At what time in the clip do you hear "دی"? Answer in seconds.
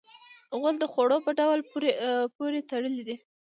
3.07-3.15